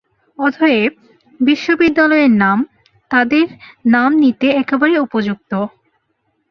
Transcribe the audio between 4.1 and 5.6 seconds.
নিতে একেবারে উপযুক্ত।